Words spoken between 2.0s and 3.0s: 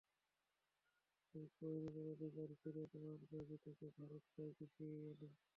অধিকার ফিরে